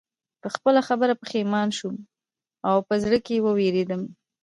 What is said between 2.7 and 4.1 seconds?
په زړه کې ووېرېدم